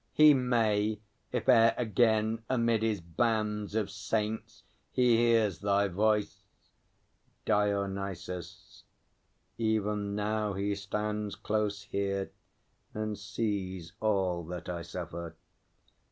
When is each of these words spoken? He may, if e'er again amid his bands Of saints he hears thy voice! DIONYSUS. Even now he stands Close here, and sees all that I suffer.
He 0.13 0.33
may, 0.33 0.99
if 1.31 1.47
e'er 1.47 1.75
again 1.77 2.41
amid 2.49 2.81
his 2.81 2.99
bands 3.01 3.75
Of 3.75 3.91
saints 3.91 4.63
he 4.91 5.15
hears 5.17 5.59
thy 5.59 5.89
voice! 5.89 6.41
DIONYSUS. 7.45 8.81
Even 9.59 10.15
now 10.15 10.53
he 10.53 10.73
stands 10.73 11.35
Close 11.35 11.83
here, 11.83 12.31
and 12.95 13.15
sees 13.15 13.93
all 14.01 14.43
that 14.45 14.67
I 14.67 14.81
suffer. 14.81 15.35